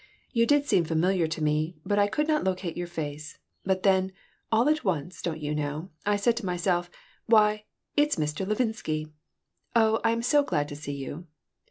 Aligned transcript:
You 0.31 0.47
did 0.47 0.65
seem 0.65 0.83
familiar 0.83 1.27
to 1.27 1.43
me, 1.43 1.75
but 1.85 1.99
I 1.99 2.07
could 2.07 2.27
not 2.27 2.43
locate 2.43 2.75
your 2.75 2.87
face. 2.87 3.37
But 3.63 3.83
then, 3.83 4.13
all 4.51 4.67
at 4.67 4.83
once, 4.83 5.21
don't 5.21 5.39
you 5.43 5.53
know, 5.53 5.91
I 6.07 6.15
said 6.15 6.35
to 6.37 6.45
myself, 6.47 6.89
'Why, 7.27 7.65
it's 7.95 8.15
Mr. 8.15 8.43
Levinsky.' 8.47 9.11
Oh, 9.75 9.99
I'm 10.03 10.23
so 10.23 10.41
glad 10.41 10.67
to 10.69 10.75
see 10.75 10.93
you." 10.95 11.27